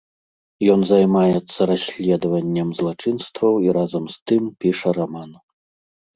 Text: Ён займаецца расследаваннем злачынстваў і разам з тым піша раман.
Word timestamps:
Ён 0.75 0.79
займаецца 0.91 1.59
расследаваннем 1.71 2.69
злачынстваў 2.79 3.53
і 3.67 3.77
разам 3.79 4.03
з 4.17 4.19
тым 4.33 4.43
піша 4.67 4.89
раман. 5.01 5.31